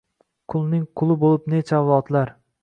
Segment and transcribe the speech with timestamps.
[0.53, 2.35] Qulning quli boʻlib necha avlodlar